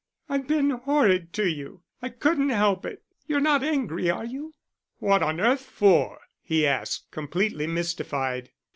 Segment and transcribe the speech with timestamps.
[0.27, 3.03] "I've been horrid to you; I couldn't help it.
[3.27, 4.55] You're not angry, are you?"
[4.97, 8.49] "What on earth for?" he asked, completely mystified.